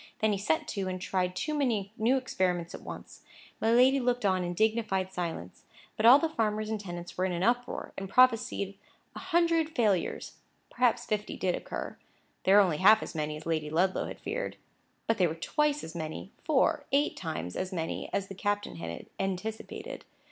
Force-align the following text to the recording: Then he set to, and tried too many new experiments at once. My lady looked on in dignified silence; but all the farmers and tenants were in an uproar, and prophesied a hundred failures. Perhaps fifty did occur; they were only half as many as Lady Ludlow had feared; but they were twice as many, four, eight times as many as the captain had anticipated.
Then 0.17 0.31
he 0.31 0.39
set 0.39 0.67
to, 0.69 0.87
and 0.87 0.99
tried 0.99 1.35
too 1.35 1.53
many 1.53 1.93
new 1.95 2.17
experiments 2.17 2.73
at 2.73 2.81
once. 2.81 3.21
My 3.59 3.71
lady 3.71 3.99
looked 3.99 4.25
on 4.25 4.43
in 4.43 4.55
dignified 4.55 5.13
silence; 5.13 5.63
but 5.95 6.07
all 6.07 6.17
the 6.17 6.27
farmers 6.27 6.71
and 6.71 6.79
tenants 6.79 7.15
were 7.15 7.25
in 7.25 7.31
an 7.31 7.43
uproar, 7.43 7.93
and 7.95 8.09
prophesied 8.09 8.73
a 9.15 9.19
hundred 9.19 9.75
failures. 9.75 10.37
Perhaps 10.71 11.05
fifty 11.05 11.37
did 11.37 11.53
occur; 11.53 11.99
they 12.45 12.53
were 12.53 12.61
only 12.61 12.77
half 12.77 13.03
as 13.03 13.13
many 13.13 13.37
as 13.37 13.45
Lady 13.45 13.69
Ludlow 13.69 14.07
had 14.07 14.19
feared; 14.19 14.57
but 15.05 15.19
they 15.19 15.27
were 15.27 15.35
twice 15.35 15.83
as 15.83 15.93
many, 15.93 16.31
four, 16.43 16.87
eight 16.91 17.15
times 17.15 17.55
as 17.55 17.71
many 17.71 18.09
as 18.11 18.27
the 18.27 18.33
captain 18.33 18.77
had 18.77 19.05
anticipated. 19.19 20.03